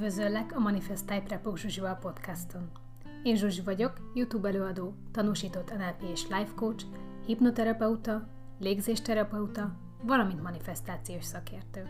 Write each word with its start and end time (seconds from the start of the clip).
Üdvözöllek 0.00 0.56
a 0.56 0.58
Manifest 0.58 1.06
Type 1.06 1.28
Repok 1.28 1.58
Zsuzsival 1.58 1.94
podcaston. 1.94 2.70
Én 3.22 3.36
Zsuzsi 3.36 3.60
vagyok, 3.60 4.10
YouTube 4.14 4.48
előadó, 4.48 4.94
tanúsított 5.10 5.72
NLP 5.76 6.02
és 6.12 6.22
life 6.22 6.52
coach, 6.54 6.84
hipnoterapeuta, 7.26 8.28
légzésterapeuta, 8.58 9.76
valamint 10.02 10.42
manifestációs 10.42 11.24
szakértő. 11.24 11.88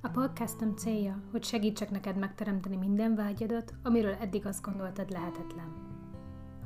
A 0.00 0.08
podcastom 0.08 0.76
célja, 0.76 1.22
hogy 1.30 1.44
segítsek 1.44 1.90
neked 1.90 2.16
megteremteni 2.16 2.76
minden 2.76 3.14
vágyadat, 3.14 3.74
amiről 3.82 4.14
eddig 4.20 4.46
azt 4.46 4.62
gondoltad 4.62 5.10
lehetetlen. 5.10 5.72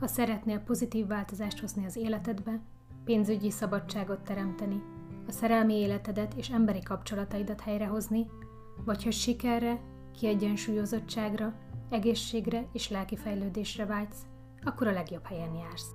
Ha 0.00 0.06
szeretnél 0.06 0.58
pozitív 0.58 1.06
változást 1.06 1.60
hozni 1.60 1.84
az 1.84 1.96
életedbe, 1.96 2.60
pénzügyi 3.04 3.50
szabadságot 3.50 4.20
teremteni, 4.20 4.82
a 5.28 5.30
szerelmi 5.30 5.74
életedet 5.74 6.34
és 6.34 6.48
emberi 6.48 6.82
kapcsolataidat 6.82 7.60
helyrehozni, 7.60 8.26
vagy 8.84 9.02
hogy 9.02 9.12
sikerre, 9.12 9.80
kiegyensúlyozottságra, 10.18 11.52
egészségre 11.90 12.68
és 12.72 12.90
lelki 12.90 13.16
fejlődésre 13.16 13.86
vágysz, 13.86 14.26
akkor 14.62 14.86
a 14.86 14.92
legjobb 14.92 15.24
helyen 15.26 15.54
jársz. 15.54 15.90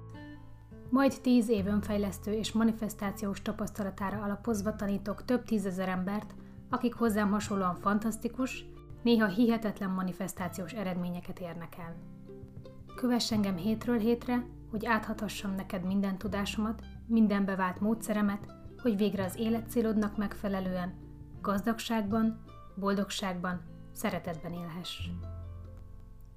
Majd 0.89 1.21
tíz 1.21 1.49
év 1.49 1.67
önfejlesztő 1.67 2.31
és 2.31 2.51
manifestációs 2.51 3.41
tapasztalatára 3.41 4.21
alapozva 4.21 4.75
tanítok 4.75 5.25
több 5.25 5.43
tízezer 5.43 5.89
embert, 5.89 6.35
akik 6.69 6.93
hozzám 6.93 7.31
hasonlóan 7.31 7.75
fantasztikus, 7.75 8.65
néha 9.03 9.27
hihetetlen 9.27 9.89
manifestációs 9.89 10.71
eredményeket 10.71 11.39
érnek 11.39 11.75
el. 11.77 11.95
Kövess 12.95 13.31
engem 13.31 13.55
hétről 13.55 13.97
hétre, 13.97 14.45
hogy 14.71 14.85
áthathassam 14.85 15.55
neked 15.55 15.85
minden 15.85 16.17
tudásomat, 16.17 16.81
minden 17.07 17.45
bevált 17.45 17.79
módszeremet, 17.79 18.53
hogy 18.81 18.97
végre 18.97 19.23
az 19.23 19.37
életcélodnak 19.37 20.17
megfelelően, 20.17 20.93
gazdagságban, 21.41 22.43
boldogságban, 22.75 23.61
szeretetben 23.99 24.53
élhess. 24.53 24.99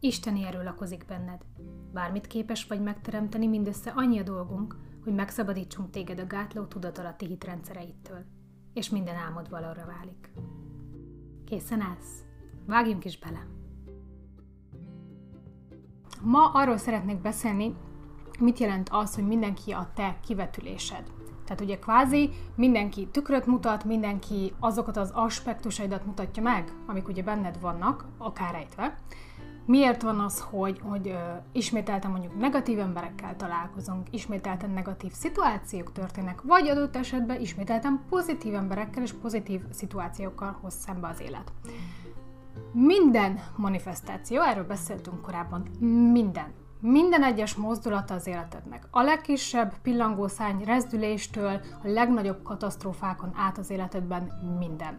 Isteni 0.01 0.45
erő 0.45 0.63
lakozik 0.63 1.05
benned. 1.07 1.41
Bármit 1.93 2.27
képes 2.27 2.67
vagy 2.67 2.83
megteremteni, 2.83 3.47
mindössze 3.47 3.91
annyi 3.91 4.19
a 4.19 4.23
dolgunk, 4.23 4.77
hogy 5.05 5.15
megszabadítsunk 5.15 5.91
téged 5.91 6.19
a 6.19 6.27
gátló 6.27 6.65
tudatalatti 6.65 7.27
hitrendszereittől, 7.27 8.25
és 8.75 8.91
minden 8.91 9.17
álmod 9.17 9.51
valóra 9.51 9.87
válik. 9.87 10.33
Készen 11.45 11.81
állsz? 11.81 12.25
Vágjunk 12.67 13.05
is 13.05 13.19
bele! 13.19 13.47
Ma 16.23 16.51
arról 16.53 16.77
szeretnék 16.77 17.21
beszélni, 17.21 17.77
mit 18.43 18.59
jelent 18.59 18.89
az, 18.93 19.15
hogy 19.15 19.27
mindenki 19.27 19.73
a 19.73 19.91
te 19.95 20.17
kivetülésed. 20.27 21.03
Tehát 21.45 21.61
ugye 21.61 21.79
kvázi 21.79 22.31
mindenki 22.55 23.07
tükröt 23.07 23.47
mutat, 23.47 23.85
mindenki 23.85 24.53
azokat 24.61 24.97
az 24.97 25.11
aspektusaidat 25.15 26.07
mutatja 26.07 26.43
meg, 26.43 26.73
amik 26.87 27.09
ugye 27.09 27.23
benned 27.23 27.61
vannak, 27.61 28.05
akár 28.19 28.55
ejtve. 28.55 28.99
Miért 29.67 30.03
van 30.03 30.21
az, 30.21 30.41
hogy, 30.41 30.81
hogy 30.83 31.09
ö, 31.09 31.19
ismételten 31.53 32.11
mondjuk 32.11 32.39
negatív 32.39 32.79
emberekkel 32.79 33.37
találkozunk, 33.37 34.07
ismételten 34.11 34.71
negatív 34.71 35.13
szituációk 35.13 35.93
történnek, 35.93 36.43
vagy 36.43 36.69
adott 36.69 36.97
esetben 36.97 37.41
ismételten 37.41 38.03
pozitív 38.09 38.55
emberekkel 38.55 39.03
és 39.03 39.13
pozitív 39.13 39.61
szituációkkal 39.71 40.59
hoz 40.61 40.75
szembe 40.75 41.09
az 41.09 41.21
élet. 41.21 41.53
Minden 42.73 43.41
manifestáció, 43.57 44.43
erről 44.43 44.67
beszéltünk 44.67 45.23
korábban, 45.23 45.63
minden 46.13 46.53
minden 46.83 47.23
egyes 47.23 47.55
mozdulata 47.55 48.15
az 48.15 48.27
életednek. 48.27 48.87
A 48.91 49.03
legkisebb 49.03 49.73
pillangószány 49.83 50.65
rezdüléstől 50.65 51.61
a 51.83 51.89
legnagyobb 51.89 52.43
katasztrófákon 52.43 53.33
át 53.37 53.59
az 53.59 53.71
életedben 53.71 54.23
minden. 54.59 54.99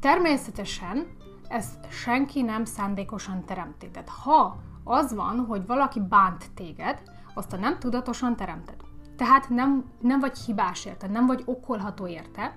Természetesen 0.00 1.06
ezt 1.48 1.90
senki 1.90 2.42
nem 2.42 2.64
szándékosan 2.64 3.44
teremti. 3.44 3.90
Tehát 3.90 4.08
ha 4.08 4.56
az 4.84 5.14
van, 5.14 5.44
hogy 5.48 5.66
valaki 5.66 6.00
bánt 6.00 6.50
téged, 6.54 7.02
azt 7.34 7.52
a 7.52 7.56
nem 7.56 7.78
tudatosan 7.78 8.36
teremted. 8.36 8.76
Tehát 9.16 9.48
nem, 9.48 9.84
nem 10.00 10.20
vagy 10.20 10.38
hibás 10.38 10.84
érte, 10.84 11.06
nem 11.06 11.26
vagy 11.26 11.42
okolható 11.44 12.06
érte, 12.06 12.56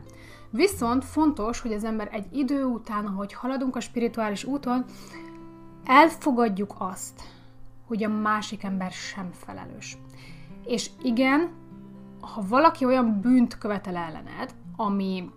viszont 0.50 1.06
fontos, 1.06 1.60
hogy 1.60 1.74
az 1.74 1.84
ember 1.84 2.10
egy 2.12 2.28
idő 2.32 2.64
után, 2.64 3.06
ahogy 3.06 3.34
haladunk 3.34 3.76
a 3.76 3.80
spirituális 3.80 4.44
úton, 4.44 4.86
elfogadjuk 5.84 6.76
azt, 6.78 7.22
hogy 7.88 8.04
a 8.04 8.10
másik 8.10 8.64
ember 8.64 8.92
sem 8.92 9.30
felelős. 9.32 9.98
És 10.66 10.90
igen, 11.02 11.52
ha 12.22 12.46
valaki 12.48 12.86
olyan 12.86 13.20
bűnt 13.22 13.58
követel 13.58 13.96
ellened, 13.96 14.56
ami, 14.76 15.30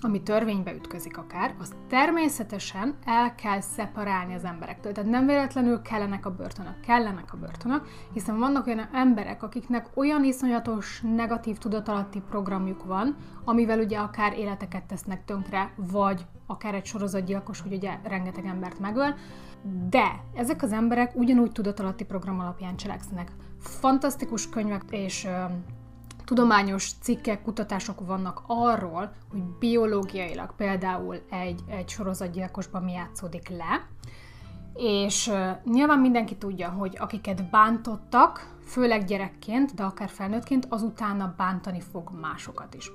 ami 0.00 0.22
törvénybe 0.22 0.74
ütközik 0.74 1.18
akár, 1.18 1.54
az 1.58 1.74
természetesen 1.88 2.94
el 3.04 3.34
kell 3.34 3.60
szeparálni 3.60 4.34
az 4.34 4.44
emberektől. 4.44 4.92
Tehát 4.92 5.10
nem 5.10 5.26
véletlenül 5.26 5.82
kellenek 5.82 6.26
a 6.26 6.34
börtönök, 6.34 6.80
kellenek 6.80 7.32
a 7.32 7.36
börtönök, 7.36 7.86
hiszen 8.12 8.38
vannak 8.38 8.66
olyan 8.66 8.88
emberek, 8.92 9.42
akiknek 9.42 9.86
olyan 9.94 10.24
iszonyatos 10.24 11.02
negatív 11.14 11.58
tudatalatti 11.58 12.22
programjuk 12.28 12.84
van, 12.84 13.16
amivel 13.44 13.78
ugye 13.78 13.98
akár 13.98 14.38
életeket 14.38 14.84
tesznek 14.84 15.24
tönkre, 15.24 15.72
vagy 15.76 16.26
akár 16.46 16.74
egy 16.74 16.84
sorozatgyilkos, 16.84 17.60
hogy 17.60 17.72
ugye 17.72 17.98
rengeteg 18.02 18.44
embert 18.46 18.78
megöl, 18.78 19.14
de 19.88 20.20
ezek 20.34 20.62
az 20.62 20.72
emberek 20.72 21.14
ugyanúgy 21.14 21.52
tudatalatti 21.52 22.04
program 22.04 22.40
alapján 22.40 22.76
cselekszenek. 22.76 23.32
Fantasztikus 23.58 24.48
könyvek 24.48 24.82
és 24.90 25.28
tudományos 26.30 26.90
cikkek, 27.00 27.42
kutatások 27.42 28.06
vannak 28.06 28.42
arról, 28.46 29.12
hogy 29.30 29.42
biológiailag 29.58 30.54
például 30.56 31.16
egy, 31.30 31.60
egy 31.66 31.88
sorozatgyilkosban 31.88 32.82
mi 32.82 32.92
játszódik 32.92 33.48
le, 33.48 33.86
és 34.74 35.26
uh, 35.26 35.50
nyilván 35.64 35.98
mindenki 35.98 36.36
tudja, 36.36 36.68
hogy 36.68 36.96
akiket 36.98 37.50
bántottak, 37.50 38.56
főleg 38.64 39.04
gyerekként, 39.04 39.74
de 39.74 39.82
akár 39.82 40.08
felnőttként, 40.08 40.66
azutána 40.68 41.34
bántani 41.36 41.80
fog 41.80 42.10
másokat 42.20 42.74
is. 42.74 42.90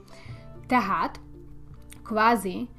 Tehát, 0.68 1.20
kvázi, 2.04 2.70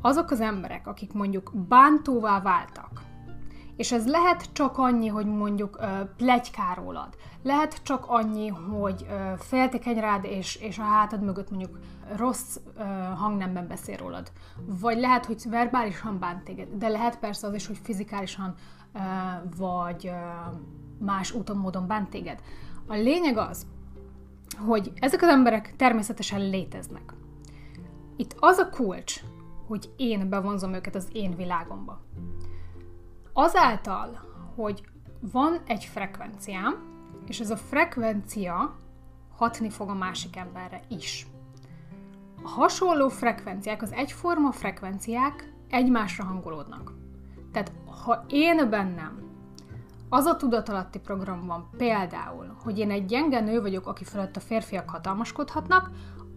azok 0.00 0.30
az 0.30 0.40
emberek, 0.40 0.86
akik 0.86 1.12
mondjuk 1.12 1.52
bántóvá 1.68 2.40
váltak, 2.40 3.02
és 3.76 3.92
ez 3.92 4.08
lehet 4.08 4.52
csak 4.52 4.78
annyi, 4.78 5.08
hogy 5.08 5.26
mondjuk 5.26 5.78
uh, 5.80 5.88
plegykár 6.16 6.76
rólad. 6.76 7.16
Lehet 7.42 7.82
csak 7.82 8.04
annyi, 8.08 8.48
hogy 8.48 9.06
féltékeny 9.38 10.00
rád, 10.00 10.24
és, 10.24 10.56
és 10.56 10.78
a 10.78 10.82
hátad 10.82 11.22
mögött 11.22 11.50
mondjuk 11.50 11.78
rossz 12.16 12.56
hangnemben 13.16 13.66
beszél 13.68 13.96
rólad. 13.96 14.32
Vagy 14.80 14.98
lehet, 14.98 15.26
hogy 15.26 15.42
verbálisan 15.48 16.18
bánt 16.18 16.44
téged, 16.44 16.68
de 16.68 16.88
lehet 16.88 17.18
persze 17.18 17.46
az 17.46 17.54
is, 17.54 17.66
hogy 17.66 17.80
fizikálisan 17.82 18.54
vagy 19.56 20.12
más 20.98 21.32
úton, 21.32 21.56
módon 21.56 21.86
bánt 21.86 22.10
téged. 22.10 22.40
A 22.86 22.94
lényeg 22.94 23.36
az, 23.36 23.66
hogy 24.66 24.92
ezek 24.94 25.22
az 25.22 25.28
emberek 25.28 25.74
természetesen 25.76 26.40
léteznek. 26.40 27.14
Itt 28.16 28.36
az 28.38 28.58
a 28.58 28.68
kulcs, 28.68 29.20
hogy 29.66 29.90
én 29.96 30.28
bevonzom 30.28 30.72
őket 30.72 30.94
az 30.94 31.08
én 31.12 31.36
világomba. 31.36 32.00
Azáltal, 33.32 34.20
hogy 34.54 34.84
van 35.20 35.60
egy 35.66 35.84
frekvenciám, 35.84 36.74
és 37.26 37.40
ez 37.40 37.50
a 37.50 37.56
frekvencia 37.56 38.76
hatni 39.36 39.70
fog 39.70 39.88
a 39.88 39.94
másik 39.94 40.36
emberre 40.36 40.80
is. 40.88 41.26
A 42.42 42.48
hasonló 42.48 43.08
frekvenciák, 43.08 43.82
az 43.82 43.92
egyforma 43.92 44.52
frekvenciák 44.52 45.52
egymásra 45.68 46.24
hangolódnak. 46.24 46.92
Tehát 47.52 47.72
ha 48.04 48.24
én 48.28 48.70
bennem 48.70 49.22
az 50.08 50.24
a 50.24 50.36
tudatalatti 50.36 50.98
program 50.98 51.46
van 51.46 51.68
például, 51.76 52.56
hogy 52.62 52.78
én 52.78 52.90
egy 52.90 53.04
gyenge 53.04 53.40
nő 53.40 53.60
vagyok, 53.60 53.86
aki 53.86 54.04
felett 54.04 54.36
a 54.36 54.40
férfiak 54.40 54.90
hatalmaskodhatnak, 54.90 55.90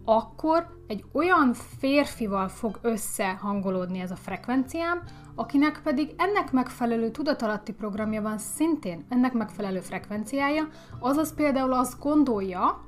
akkor 0.05 0.83
egy 0.87 1.03
olyan 1.11 1.53
férfival 1.53 2.47
fog 2.47 2.79
összehangolódni 2.81 3.99
ez 3.99 4.11
a 4.11 4.15
frekvenciám, 4.15 5.03
akinek 5.35 5.81
pedig 5.83 6.13
ennek 6.17 6.51
megfelelő 6.51 7.11
tudatalatti 7.11 7.73
programja 7.73 8.21
van 8.21 8.37
szintén, 8.37 9.05
ennek 9.09 9.33
megfelelő 9.33 9.79
frekvenciája, 9.79 10.67
azaz 10.99 11.33
például 11.33 11.73
azt 11.73 11.99
gondolja, 11.99 12.83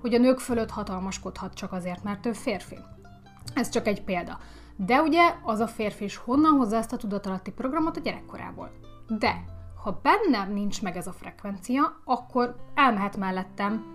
hogy 0.00 0.14
a 0.14 0.18
nők 0.18 0.38
fölött 0.38 0.70
hatalmaskodhat 0.70 1.54
csak 1.54 1.72
azért, 1.72 2.02
mert 2.02 2.26
ő 2.26 2.32
férfi. 2.32 2.78
Ez 3.54 3.68
csak 3.68 3.86
egy 3.86 4.04
példa. 4.04 4.38
De 4.76 5.00
ugye 5.00 5.34
az 5.42 5.60
a 5.60 5.66
férfi 5.66 6.04
is 6.04 6.16
honnan 6.16 6.52
hozza 6.52 6.76
ezt 6.76 6.92
a 6.92 6.96
tudatalatti 6.96 7.50
programot 7.50 7.96
a 7.96 8.00
gyerekkorából. 8.00 8.70
De 9.08 9.44
ha 9.82 10.00
bennem 10.02 10.52
nincs 10.52 10.82
meg 10.82 10.96
ez 10.96 11.06
a 11.06 11.12
frekvencia, 11.12 12.00
akkor 12.04 12.56
elmehet 12.74 13.16
mellettem, 13.16 13.91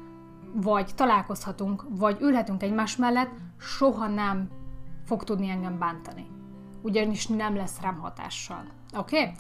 vagy 0.62 0.92
találkozhatunk, 0.96 1.84
vagy 1.90 2.18
ülhetünk 2.22 2.64
egymás 2.64 2.96
mellett, 2.96 3.32
soha 3.58 4.08
nem 4.08 4.50
fog 5.06 5.24
tudni 5.24 5.50
engem 5.50 5.80
bántani 5.80 6.36
ugyanis 6.88 7.28
nem 7.28 7.56
lesz 7.56 7.82
rám 7.82 8.00
hatással. 8.00 8.64
Oké? 8.98 9.20
Okay? 9.20 9.32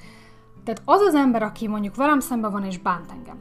Tehát 0.64 0.82
az 0.86 1.02
az 1.02 1.16
ember, 1.16 1.44
aki 1.44 1.68
mondjuk 1.68 1.96
velem 1.96 2.20
szemben 2.20 2.52
van 2.52 2.64
és 2.64 2.80
bánt 2.80 3.12
engem, 3.12 3.38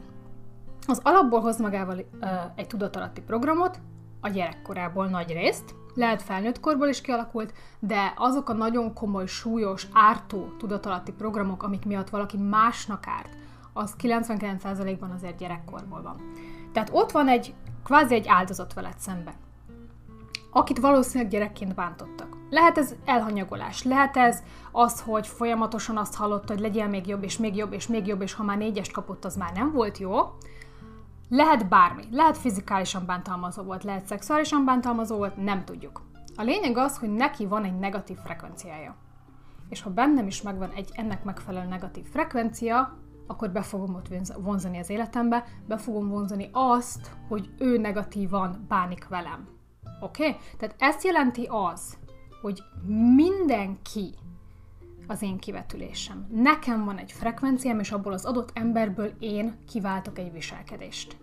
az 0.87 1.01
alapból 1.03 1.39
hoz 1.39 1.59
magával 1.59 1.97
uh, 1.97 2.29
egy 2.55 2.67
tudatalatti 2.67 3.21
programot, 3.21 3.79
a 4.21 4.29
gyerekkorából 4.29 5.07
nagy 5.07 5.31
részt, 5.31 5.75
lehet 5.93 6.21
felnőtt 6.21 6.59
korból 6.59 6.87
is 6.87 7.01
kialakult, 7.01 7.53
de 7.79 8.13
azok 8.17 8.49
a 8.49 8.53
nagyon 8.53 8.93
komoly, 8.93 9.25
súlyos, 9.25 9.87
ártó 9.93 10.47
tudatalatti 10.57 11.11
programok, 11.11 11.63
amik 11.63 11.85
miatt 11.85 12.09
valaki 12.09 12.37
másnak 12.37 13.07
árt, 13.07 13.37
az 13.73 13.95
99%-ban 14.01 15.11
azért 15.11 15.37
gyerekkorból 15.37 16.01
van. 16.01 16.31
Tehát 16.73 16.89
ott 16.91 17.11
van 17.11 17.27
egy, 17.27 17.53
kvázi 17.87 18.13
egy 18.13 18.27
áldozat 18.27 18.73
veled 18.73 18.97
szembe, 18.97 19.33
akit 20.51 20.79
valószínűleg 20.79 21.31
gyerekként 21.31 21.75
bántottak. 21.75 22.37
Lehet 22.49 22.77
ez 22.77 22.95
elhanyagolás, 23.05 23.83
lehet 23.83 24.17
ez 24.17 24.43
az, 24.71 25.01
hogy 25.01 25.27
folyamatosan 25.27 25.97
azt 25.97 26.15
hallotta, 26.15 26.53
hogy 26.53 26.61
legyen 26.61 26.89
még 26.89 27.07
jobb, 27.07 27.23
és 27.23 27.37
még 27.37 27.55
jobb, 27.55 27.73
és 27.73 27.87
még 27.87 28.07
jobb, 28.07 28.21
és 28.21 28.33
ha 28.33 28.43
már 28.43 28.57
négyest 28.57 28.91
kapott, 28.91 29.25
az 29.25 29.35
már 29.35 29.53
nem 29.53 29.71
volt 29.71 29.97
jó. 29.97 30.37
Lehet 31.29 31.67
bármi. 31.67 32.03
Lehet 32.11 32.37
fizikálisan 32.37 33.05
bántalmazó 33.05 33.63
volt, 33.63 33.83
lehet 33.83 34.05
szexuálisan 34.05 34.65
bántalmazó 34.65 35.17
volt, 35.17 35.43
nem 35.43 35.65
tudjuk. 35.65 36.01
A 36.35 36.41
lényeg 36.41 36.77
az, 36.77 36.97
hogy 36.97 37.13
neki 37.13 37.45
van 37.45 37.63
egy 37.63 37.79
negatív 37.79 38.17
frekvenciája. 38.17 38.95
És 39.69 39.81
ha 39.81 39.89
bennem 39.89 40.27
is 40.27 40.41
megvan 40.41 40.69
egy 40.75 40.89
ennek 40.93 41.23
megfelelő 41.23 41.67
negatív 41.67 42.05
frekvencia, 42.05 42.97
akkor 43.27 43.49
be 43.49 43.61
fogom 43.61 43.95
ott 43.95 44.07
vonzani 44.37 44.79
az 44.79 44.89
életembe, 44.89 45.45
be 45.67 45.77
fogom 45.77 46.09
vonzani 46.09 46.49
azt, 46.51 47.11
hogy 47.27 47.49
ő 47.57 47.77
negatívan 47.77 48.65
bánik 48.67 49.07
velem. 49.07 49.47
Oké? 49.99 50.27
Okay? 50.27 50.39
Tehát 50.57 50.75
ezt 50.77 51.03
jelenti 51.03 51.47
az, 51.49 51.97
hogy 52.41 52.63
mindenki 53.15 54.13
az 55.07 55.21
én 55.21 55.37
kivetülésem. 55.37 56.27
Nekem 56.31 56.85
van 56.85 56.97
egy 56.97 57.11
frekvenciám, 57.11 57.79
és 57.79 57.91
abból 57.91 58.13
az 58.13 58.25
adott 58.25 58.51
emberből 58.53 59.11
én 59.19 59.57
kiváltok 59.67 60.19
egy 60.19 60.31
viselkedést. 60.31 61.17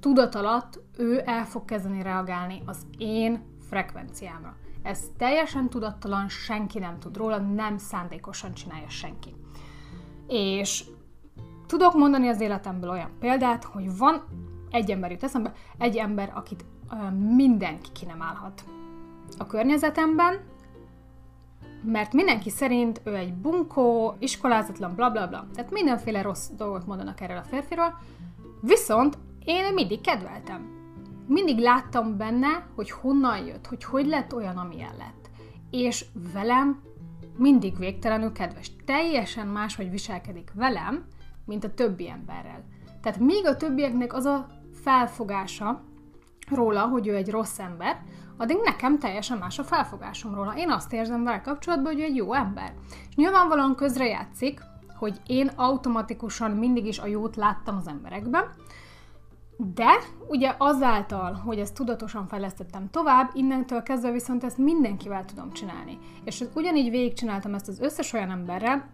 Tudat 0.00 0.34
alatt 0.34 0.80
ő 0.96 1.22
el 1.24 1.44
fog 1.44 1.64
kezdeni 1.64 2.02
reagálni 2.02 2.62
az 2.66 2.86
én 2.98 3.42
frekvenciámra. 3.68 4.56
Ez 4.82 5.00
teljesen 5.16 5.68
tudattalan, 5.68 6.28
senki 6.28 6.78
nem 6.78 6.98
tud 6.98 7.16
róla, 7.16 7.38
nem 7.38 7.78
szándékosan 7.78 8.52
csinálja 8.52 8.88
senki. 8.88 9.34
És 10.26 10.84
tudok 11.68 11.94
mondani 11.94 12.28
az 12.28 12.40
életemből 12.40 12.90
olyan 12.90 13.10
példát, 13.20 13.64
hogy 13.64 13.96
van 13.96 14.22
egy 14.70 14.90
ember 14.90 15.10
jut 15.10 15.22
eszembe, 15.22 15.52
egy 15.78 15.96
ember, 15.96 16.32
akit 16.34 16.64
mindenki 17.34 17.92
ki 17.92 18.04
nem 18.04 18.22
állhat. 18.22 18.64
A 19.38 19.46
környezetemben, 19.46 20.40
mert 21.82 22.12
mindenki 22.12 22.50
szerint 22.50 23.00
ő 23.04 23.14
egy 23.14 23.34
bunkó, 23.34 24.14
iskolázatlan, 24.18 24.94
bla 24.94 25.10
bla 25.10 25.28
bla. 25.28 25.46
Tehát 25.54 25.70
mindenféle 25.70 26.22
rossz 26.22 26.48
dolgot 26.56 26.86
mondanak 26.86 27.20
erről 27.20 27.36
a 27.36 27.42
férfiról, 27.42 27.98
viszont 28.60 29.18
én 29.44 29.74
mindig 29.74 30.00
kedveltem. 30.00 30.76
Mindig 31.26 31.58
láttam 31.58 32.16
benne, 32.16 32.66
hogy 32.74 32.90
honnan 32.90 33.46
jött, 33.46 33.66
hogy 33.66 33.84
hogy 33.84 34.06
lett 34.06 34.34
olyan, 34.34 34.56
amilyen 34.56 34.96
lett. 34.98 35.30
És 35.70 36.04
velem 36.32 36.82
mindig 37.36 37.78
végtelenül 37.78 38.32
kedves. 38.32 38.70
Teljesen 38.84 39.46
máshogy 39.46 39.90
viselkedik 39.90 40.50
velem, 40.54 41.04
mint 41.48 41.64
a 41.64 41.74
többi 41.74 42.08
emberrel. 42.08 42.64
Tehát 43.02 43.18
még 43.18 43.46
a 43.46 43.56
többieknek 43.56 44.14
az 44.14 44.24
a 44.24 44.46
felfogása 44.82 45.82
róla, 46.50 46.80
hogy 46.80 47.06
ő 47.06 47.14
egy 47.14 47.30
rossz 47.30 47.58
ember, 47.58 48.02
addig 48.36 48.56
nekem 48.64 48.98
teljesen 48.98 49.38
más 49.38 49.58
a 49.58 49.64
felfogásom 49.64 50.34
róla. 50.34 50.54
Én 50.56 50.70
azt 50.70 50.92
érzem 50.92 51.24
vele 51.24 51.40
kapcsolatban, 51.40 51.92
hogy 51.92 52.00
ő 52.00 52.04
egy 52.04 52.16
jó 52.16 52.32
ember. 52.32 52.74
És 53.08 53.14
nyilvánvalóan 53.14 53.74
közrejátszik, 53.74 54.60
hogy 54.96 55.20
én 55.26 55.50
automatikusan 55.56 56.50
mindig 56.50 56.86
is 56.86 56.98
a 56.98 57.06
jót 57.06 57.36
láttam 57.36 57.76
az 57.76 57.88
emberekben, 57.88 58.44
de 59.74 59.98
ugye 60.28 60.54
azáltal, 60.58 61.32
hogy 61.32 61.58
ezt 61.58 61.74
tudatosan 61.74 62.26
fejlesztettem 62.26 62.90
tovább, 62.90 63.30
innentől 63.34 63.82
kezdve 63.82 64.10
viszont 64.10 64.44
ezt 64.44 64.58
mindenkivel 64.58 65.24
tudom 65.24 65.52
csinálni. 65.52 65.98
És 66.24 66.44
ugyanígy 66.54 66.90
végigcsináltam 66.90 67.54
ezt 67.54 67.68
az 67.68 67.80
összes 67.80 68.12
olyan 68.12 68.30
emberrel, 68.30 68.88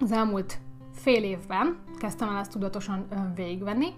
az 0.00 0.12
elmúlt 0.12 0.58
fél 0.98 1.22
évben 1.22 1.78
kezdtem 1.98 2.28
el 2.28 2.36
ezt 2.36 2.50
tudatosan 2.50 3.08
végigvenni. 3.34 3.88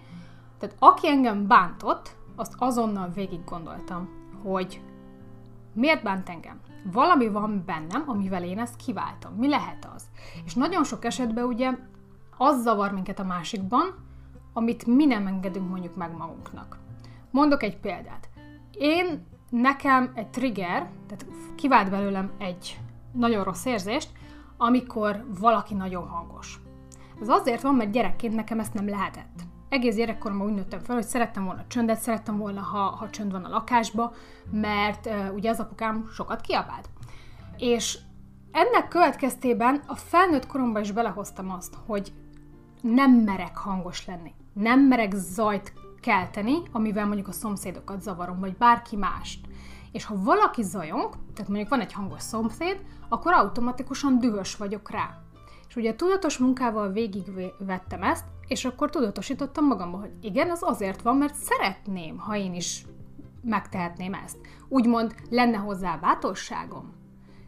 Tehát 0.59 0.77
aki 0.79 1.09
engem 1.09 1.47
bántott, 1.47 2.17
azt 2.37 2.55
azonnal 2.59 3.11
végig 3.15 3.45
gondoltam, 3.45 4.09
hogy 4.43 4.83
miért 5.73 6.03
bánt 6.03 6.29
engem? 6.29 6.61
Valami 6.93 7.29
van 7.29 7.63
bennem, 7.67 8.05
amivel 8.07 8.45
én 8.45 8.59
ezt 8.59 8.77
kiváltam. 8.77 9.35
Mi 9.35 9.49
lehet 9.49 9.89
az? 9.95 10.05
És 10.45 10.55
nagyon 10.55 10.85
sok 10.85 11.05
esetben 11.05 11.45
ugye 11.45 11.71
az 12.37 12.63
zavar 12.63 12.93
minket 12.93 13.19
a 13.19 13.25
másikban, 13.25 13.95
amit 14.53 14.87
mi 14.87 15.05
nem 15.05 15.27
engedünk 15.27 15.69
mondjuk 15.69 15.97
meg 15.97 16.17
magunknak. 16.17 16.79
Mondok 17.31 17.63
egy 17.63 17.77
példát. 17.77 18.29
Én, 18.79 19.27
nekem 19.51 20.11
egy 20.15 20.29
trigger, 20.29 20.91
tehát 21.07 21.27
kivált 21.55 21.91
belőlem 21.91 22.31
egy 22.39 22.81
nagyon 23.13 23.45
rossz 23.45 23.65
érzést, 23.65 24.13
amikor 24.57 25.25
valaki 25.41 25.75
nagyon 25.75 26.09
hangos. 26.09 26.61
Ez 27.21 27.29
azért 27.29 27.63
van, 27.63 27.75
mert 27.75 27.91
gyerekként 27.91 28.35
nekem 28.35 28.61
ezt 28.61 28.75
nem 28.75 28.89
lehetett 28.89 29.49
egész 29.71 29.95
gyerekkoromban 29.95 30.47
úgy 30.47 30.55
nőttem 30.55 30.81
fel, 30.81 30.95
hogy 30.95 31.05
szerettem 31.05 31.45
volna 31.45 31.65
csöndet, 31.67 32.01
szerettem 32.01 32.39
volna, 32.39 32.61
ha, 32.61 32.79
ha 32.79 33.11
csönd 33.11 33.33
van 33.33 33.45
a 33.45 33.49
lakásba, 33.49 34.13
mert 34.51 35.07
uh, 35.07 35.35
ugye 35.35 35.51
az 35.51 35.61
apukám 35.61 36.09
sokat 36.13 36.41
kiabált. 36.41 36.91
És 37.57 37.99
ennek 38.53 38.89
következtében 38.89 39.83
a 39.87 39.95
felnőtt 39.95 40.47
koromban 40.47 40.83
is 40.83 40.93
belehoztam 40.93 41.51
azt, 41.51 41.75
hogy 41.87 42.13
nem 42.81 43.11
merek 43.13 43.57
hangos 43.57 44.07
lenni. 44.07 44.35
Nem 44.53 44.81
merek 44.81 45.13
zajt 45.15 45.73
kelteni, 46.01 46.57
amivel 46.73 47.07
mondjuk 47.07 47.29
a 47.29 47.33
szomszédokat 47.33 48.03
zavarom, 48.03 48.41
vagy 48.41 48.57
bárki 48.57 48.97
mást. 48.97 49.47
És 49.93 50.05
ha 50.05 50.23
valaki 50.23 50.63
zajong, 50.63 51.15
tehát 51.35 51.49
mondjuk 51.49 51.69
van 51.69 51.81
egy 51.81 51.93
hangos 51.93 52.23
szomszéd, 52.23 52.85
akkor 53.09 53.33
automatikusan 53.33 54.19
dühös 54.19 54.57
vagyok 54.57 54.91
rá. 54.91 55.19
És 55.71 55.77
ugye 55.77 55.95
tudatos 55.95 56.39
munkával 56.39 56.93
végigvettem 56.93 58.03
ezt, 58.03 58.25
és 58.47 58.65
akkor 58.65 58.91
tudatosítottam 58.91 59.67
magamba, 59.67 59.99
hogy 59.99 60.11
igen, 60.21 60.51
az 60.51 60.63
azért 60.63 61.03
van, 61.03 61.17
mert 61.17 61.35
szeretném, 61.35 62.19
ha 62.19 62.37
én 62.37 62.55
is 62.55 62.87
megtehetném 63.43 64.15
ezt. 64.15 64.37
Úgymond 64.69 65.15
lenne 65.29 65.57
hozzá 65.57 65.97
bátorságom. 65.97 66.93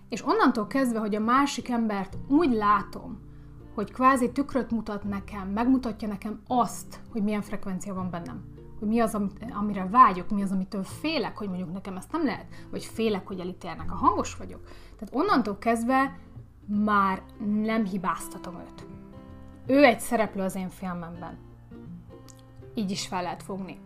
És 0.08 0.26
onnantól 0.26 0.66
kezdve, 0.66 0.98
hogy 0.98 1.14
a 1.14 1.20
másik 1.20 1.68
embert 1.68 2.16
úgy 2.28 2.52
látom, 2.52 3.20
hogy 3.74 3.92
kvázi 3.92 4.32
tükröt 4.32 4.70
mutat 4.70 5.04
nekem, 5.04 5.48
megmutatja 5.48 6.08
nekem 6.08 6.40
azt, 6.46 7.00
hogy 7.10 7.22
milyen 7.22 7.42
frekvencia 7.42 7.94
van 7.94 8.10
bennem. 8.10 8.44
Hogy 8.78 8.88
mi 8.88 9.00
az, 9.00 9.18
amire 9.50 9.86
vágyok, 9.86 10.30
mi 10.30 10.42
az, 10.42 10.52
amitől 10.52 10.82
félek, 10.82 11.38
hogy 11.38 11.48
mondjuk 11.48 11.72
nekem 11.72 11.96
ezt 11.96 12.12
nem 12.12 12.24
lehet, 12.24 12.46
vagy 12.70 12.84
félek, 12.84 13.26
hogy 13.26 13.40
elítélnek, 13.40 13.92
a 13.92 13.94
hangos 13.94 14.36
vagyok. 14.36 14.60
Tehát 14.98 15.14
onnantól 15.14 15.58
kezdve 15.58 16.18
már 16.66 17.22
nem 17.62 17.84
hibáztatom 17.84 18.54
őt. 18.54 18.86
Ő 19.66 19.84
egy 19.84 20.00
szereplő 20.00 20.42
az 20.42 20.54
én 20.54 20.68
filmemben. 20.68 21.38
Így 22.74 22.90
is 22.90 23.06
fel 23.06 23.22
lehet 23.22 23.42
fogni. 23.42 23.78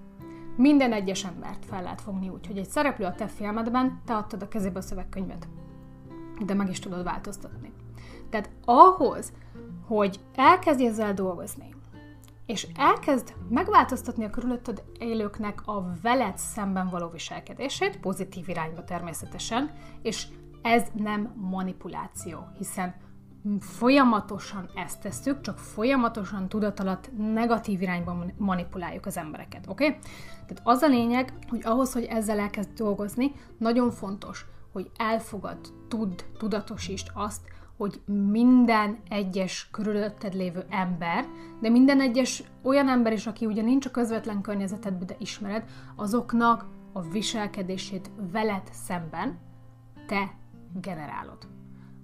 Minden 0.57 0.93
egyes 0.93 1.25
embert 1.25 1.65
fel 1.65 1.83
lehet 1.83 2.01
fogni 2.01 2.29
úgy, 2.29 2.47
hogy 2.47 2.59
egy 2.59 2.69
szereplő 2.69 3.05
a 3.05 3.15
te 3.15 3.27
filmedben, 3.27 4.01
te 4.05 4.17
adtad 4.17 4.43
a 4.43 4.49
kezébe 4.49 4.79
a 4.79 4.83
szövegkönyvet. 4.83 5.49
De 6.45 6.55
meg 6.55 6.69
is 6.69 6.79
tudod 6.79 7.05
változtatni. 7.05 7.73
Tehát 8.31 8.51
ahhoz, 8.65 9.33
hogy 9.87 10.21
elkezdj 10.35 10.87
ezzel 10.87 11.15
dolgozni, 11.15 11.75
és 12.47 12.67
elkezd 12.75 13.35
megváltoztatni 13.49 14.25
a 14.25 14.31
körülötted 14.31 14.83
élőknek 14.99 15.63
a 15.67 15.93
veled 16.03 16.39
szemben 16.39 16.89
való 16.89 17.09
viselkedését, 17.09 18.01
pozitív 18.01 18.49
irányba 18.49 18.85
természetesen, 18.85 19.71
és 20.03 20.27
ez 20.67 20.87
nem 20.95 21.33
manipuláció, 21.51 22.39
hiszen 22.59 22.95
folyamatosan 23.61 24.71
ezt 24.75 25.01
tesszük, 25.01 25.41
csak 25.41 25.59
folyamatosan 25.59 26.49
tudat 26.49 26.81
alatt 26.81 27.11
negatív 27.17 27.83
irányba 27.83 28.25
manipuláljuk 28.37 29.07
az 29.07 29.17
embereket, 29.17 29.67
oké? 29.69 29.87
Okay? 29.87 29.99
Tehát 30.33 30.61
az 30.63 30.83
a 30.83 30.89
lényeg, 30.89 31.33
hogy 31.49 31.61
ahhoz, 31.65 31.93
hogy 31.93 32.05
ezzel 32.05 32.39
elkezd 32.39 32.71
dolgozni, 32.73 33.33
nagyon 33.59 33.91
fontos, 33.91 34.47
hogy 34.73 34.91
elfogad, 34.97 35.59
tudd, 35.89 36.21
tudatosítsd 36.39 37.11
azt, 37.15 37.41
hogy 37.77 38.01
minden 38.31 38.99
egyes 39.09 39.69
körülötted 39.71 40.35
lévő 40.35 40.67
ember, 40.69 41.27
de 41.61 41.69
minden 41.69 42.01
egyes 42.01 42.43
olyan 42.63 42.89
ember 42.89 43.13
is, 43.13 43.27
aki 43.27 43.47
ugye 43.47 43.63
nincs 43.63 43.87
a 43.87 43.91
közvetlen 43.91 44.41
környezetedben, 44.41 45.07
de 45.07 45.17
ismered, 45.19 45.65
azoknak 45.97 46.67
a 46.93 47.01
viselkedését 47.01 48.11
veled 48.33 48.63
szemben 48.73 49.39
te 50.07 50.35
generálod. 50.81 51.39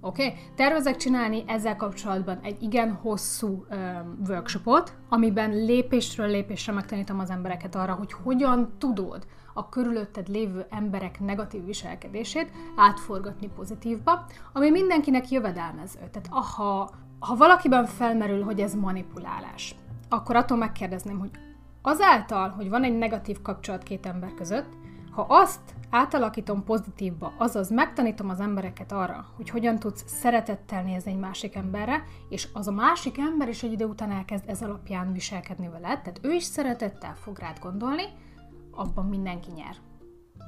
Oké? 0.00 0.26
Okay? 0.26 0.38
Tervezek 0.54 0.96
csinálni 0.96 1.44
ezzel 1.46 1.76
kapcsolatban 1.76 2.38
egy 2.42 2.62
igen 2.62 2.92
hosszú 2.92 3.48
um, 3.70 4.18
workshopot, 4.28 4.96
amiben 5.08 5.50
lépésről 5.50 6.26
lépésre 6.26 6.72
megtanítom 6.72 7.18
az 7.18 7.30
embereket 7.30 7.74
arra, 7.74 7.94
hogy 7.94 8.12
hogyan 8.12 8.72
tudod 8.78 9.26
a 9.54 9.68
körülötted 9.68 10.28
lévő 10.28 10.66
emberek 10.70 11.20
negatív 11.20 11.64
viselkedését 11.64 12.50
átforgatni 12.76 13.48
pozitívba, 13.48 14.24
ami 14.52 14.70
mindenkinek 14.70 15.30
jövedelmező. 15.30 15.98
Tehát 15.98 16.28
aha, 16.30 16.90
ha 17.18 17.36
valakiben 17.36 17.86
felmerül, 17.86 18.42
hogy 18.42 18.60
ez 18.60 18.74
manipulálás, 18.74 19.74
akkor 20.08 20.36
attól 20.36 20.56
megkérdezném, 20.56 21.18
hogy 21.18 21.30
azáltal, 21.82 22.48
hogy 22.48 22.68
van 22.68 22.84
egy 22.84 22.98
negatív 22.98 23.42
kapcsolat 23.42 23.82
két 23.82 24.06
ember 24.06 24.34
között, 24.34 24.68
ha 25.12 25.26
azt 25.28 25.60
átalakítom 25.90 26.64
pozitívba, 26.64 27.32
azaz 27.38 27.70
megtanítom 27.70 28.28
az 28.28 28.40
embereket 28.40 28.92
arra, 28.92 29.26
hogy 29.36 29.48
hogyan 29.48 29.78
tudsz 29.78 30.04
szeretettel 30.06 30.82
nézni 30.82 31.10
egy 31.10 31.18
másik 31.18 31.54
emberre, 31.54 32.04
és 32.28 32.48
az 32.52 32.68
a 32.68 32.72
másik 32.72 33.18
ember 33.18 33.48
is 33.48 33.62
egy 33.62 33.72
idő 33.72 33.84
után 33.84 34.10
elkezd 34.10 34.48
ez 34.48 34.62
alapján 34.62 35.12
viselkedni 35.12 35.68
veled, 35.68 36.02
tehát 36.02 36.20
ő 36.22 36.32
is 36.32 36.42
szeretettel 36.42 37.14
fog 37.14 37.38
rád 37.38 37.58
gondolni, 37.58 38.04
abban 38.70 39.06
mindenki 39.06 39.50
nyer. 39.50 39.76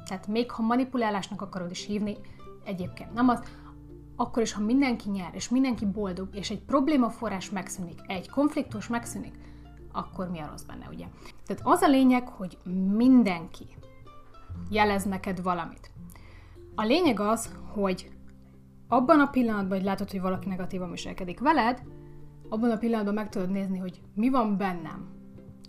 Tehát 0.09 0.27
még 0.27 0.51
ha 0.51 0.63
manipulálásnak 0.63 1.43
akarod 1.43 1.71
is 1.71 1.87
hívni, 1.87 2.17
egyébként 2.65 3.15
nem 3.15 3.29
az, 3.29 3.43
akkor 4.17 4.43
is, 4.43 4.53
ha 4.53 4.61
mindenki 4.61 5.11
nyer, 5.11 5.31
és 5.33 5.49
mindenki 5.49 5.87
boldog, 5.87 6.29
és 6.33 6.51
egy 6.51 6.63
problémaforrás 6.63 7.51
megszűnik, 7.51 8.01
egy 8.07 8.31
konfliktus 8.31 8.89
megszűnik, 8.89 9.35
akkor 9.93 10.31
mi 10.31 10.39
a 10.39 10.49
rossz 10.51 10.63
benne, 10.63 10.89
ugye? 10.91 11.07
Tehát 11.47 11.63
az 11.65 11.81
a 11.81 11.89
lényeg, 11.89 12.29
hogy 12.29 12.59
mindenki 12.93 13.77
jelez 14.71 15.05
neked 15.05 15.43
valamit. 15.43 15.91
A 16.75 16.83
lényeg 16.83 17.21
az, 17.21 17.55
hogy 17.73 18.11
abban 18.89 19.21
a 19.21 19.27
pillanatban, 19.27 19.77
hogy 19.77 19.87
látod, 19.87 20.11
hogy 20.11 20.21
valaki 20.21 20.49
negatívan 20.49 20.91
viselkedik 20.91 21.41
veled, 21.41 21.83
abban 22.49 22.71
a 22.71 22.77
pillanatban 22.77 23.15
meg 23.15 23.29
tudod 23.29 23.51
nézni, 23.51 23.79
hogy 23.79 24.01
mi 24.15 24.31
van 24.31 24.57
bennem, 24.57 25.09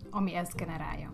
ami 0.10 0.36
ezt 0.36 0.56
generálja. 0.56 1.13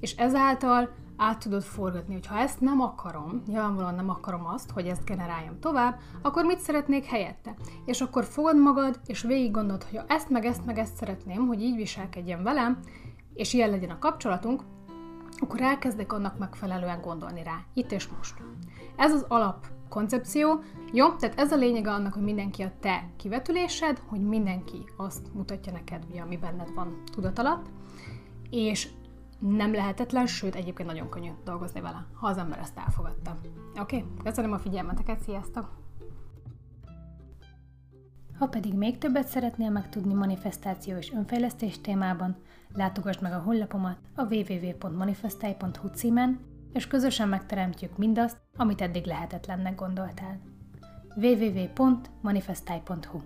És 0.00 0.16
ezáltal 0.16 0.88
át 1.16 1.38
tudod 1.38 1.62
forgatni, 1.62 2.12
hogy 2.12 2.26
ha 2.26 2.38
ezt 2.38 2.60
nem 2.60 2.80
akarom, 2.80 3.42
nyilvánvalóan 3.46 3.94
nem 3.94 4.10
akarom 4.10 4.46
azt, 4.46 4.70
hogy 4.70 4.86
ezt 4.86 5.04
generáljam 5.04 5.60
tovább, 5.60 5.98
akkor 6.22 6.44
mit 6.44 6.58
szeretnék 6.58 7.04
helyette? 7.04 7.54
És 7.84 8.00
akkor 8.00 8.24
fogod 8.24 8.58
magad, 8.58 9.00
és 9.06 9.22
végig 9.22 9.50
gondolod, 9.50 9.82
hogy 9.82 9.98
ha 9.98 10.04
ezt 10.08 10.30
meg 10.30 10.44
ezt 10.44 10.64
meg 10.64 10.78
ezt 10.78 10.96
szeretném, 10.96 11.46
hogy 11.46 11.62
így 11.62 11.76
viselkedjen 11.76 12.42
velem, 12.42 12.78
és 13.34 13.52
ilyen 13.52 13.70
legyen 13.70 13.90
a 13.90 13.98
kapcsolatunk, 13.98 14.62
akkor 15.42 15.60
elkezdek 15.60 16.12
annak 16.12 16.38
megfelelően 16.38 17.00
gondolni 17.00 17.42
rá, 17.42 17.64
itt 17.74 17.92
és 17.92 18.08
most. 18.16 18.34
Ez 18.96 19.12
az 19.12 19.24
alap 19.28 19.66
koncepció. 19.88 20.62
Jó, 20.92 21.12
tehát 21.12 21.38
ez 21.38 21.52
a 21.52 21.56
lényege 21.56 21.90
annak, 21.90 22.12
hogy 22.12 22.22
mindenki 22.22 22.62
a 22.62 22.72
te 22.80 23.08
kivetülésed, 23.16 24.02
hogy 24.06 24.20
mindenki 24.20 24.84
azt 24.96 25.34
mutatja 25.34 25.72
neked, 25.72 26.04
ugye, 26.10 26.20
ami 26.20 26.36
benned 26.36 26.74
van 26.74 27.02
tudat 27.12 27.38
alatt, 27.38 27.66
és 28.50 28.88
nem 29.38 29.72
lehetetlen, 29.72 30.26
sőt 30.26 30.54
egyébként 30.54 30.88
nagyon 30.88 31.08
könnyű 31.08 31.30
dolgozni 31.44 31.80
vele, 31.80 32.06
ha 32.14 32.26
az 32.26 32.36
ember 32.36 32.58
ezt 32.58 32.78
elfogadta. 32.78 33.36
Oké? 33.80 33.96
Okay? 33.96 34.08
Köszönöm 34.24 34.52
a 34.52 34.58
figyelmeteket, 34.58 35.20
sziasztok! 35.20 35.81
Ha 38.42 38.48
pedig 38.48 38.74
még 38.74 38.98
többet 38.98 39.26
szeretnél 39.26 39.70
megtudni 39.70 40.14
manifestáció 40.14 40.96
és 40.96 41.12
önfejlesztés 41.12 41.80
témában, 41.80 42.36
látogass 42.74 43.18
meg 43.18 43.32
a 43.32 43.38
honlapomat 43.38 43.98
a 44.14 44.34
www.manifestai.hu 44.34 45.88
címen, 45.88 46.40
és 46.72 46.86
közösen 46.86 47.28
megteremtjük 47.28 47.98
mindazt, 47.98 48.36
amit 48.56 48.80
eddig 48.80 49.04
lehetetlennek 49.04 49.74
gondoltál. 49.74 50.40
www.manifestai.hu 51.16 53.20